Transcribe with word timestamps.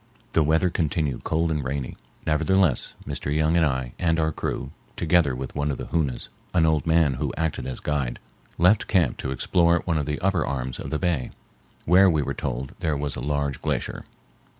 The 0.33 0.41
weather 0.41 0.71
continued 0.71 1.23
cold 1.23 1.51
and 1.51 1.63
rainy. 1.63 1.95
Nevertheless 2.25 2.95
Mr. 3.05 3.31
Young 3.31 3.55
and 3.55 3.63
I 3.63 3.93
and 3.99 4.19
our 4.19 4.31
crew, 4.31 4.71
together 4.95 5.35
with 5.35 5.53
one 5.55 5.69
of 5.69 5.77
the 5.77 5.85
Hoonas, 5.89 6.29
an 6.55 6.65
old 6.65 6.87
man 6.87 7.13
who 7.21 7.31
acted 7.37 7.67
as 7.67 7.79
guide, 7.79 8.17
left 8.57 8.87
camp 8.87 9.17
to 9.17 9.29
explore 9.29 9.83
one 9.85 9.99
of 9.99 10.07
the 10.07 10.19
upper 10.19 10.43
arms 10.43 10.79
of 10.79 10.89
the 10.89 10.97
bay, 10.97 11.29
where 11.85 12.09
we 12.09 12.23
were 12.23 12.33
told 12.33 12.71
there 12.79 12.97
was 12.97 13.15
a 13.15 13.19
large 13.21 13.61
glacier. 13.61 14.03